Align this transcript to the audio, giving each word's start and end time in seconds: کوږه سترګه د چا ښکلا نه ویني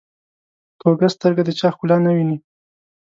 کوږه 0.81 1.07
سترګه 1.15 1.41
د 1.45 1.49
چا 1.59 1.67
ښکلا 1.73 1.97
نه 2.05 2.11
ویني 2.15 2.37